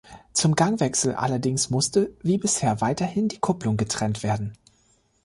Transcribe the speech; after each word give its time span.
Zum 0.33 0.55
Gangwechsel 0.55 1.13
allerdings 1.13 1.69
musste, 1.69 2.09
wie 2.23 2.39
bisher, 2.39 2.81
weiterhin 2.81 3.27
die 3.27 3.37
Kupplung 3.37 3.77
getrennt 3.77 4.23
werden. 4.23 4.57